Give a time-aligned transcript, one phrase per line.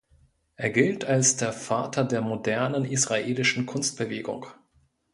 [0.55, 4.47] Er gilt als der Vater der modernen israelischen Kunstbewegung.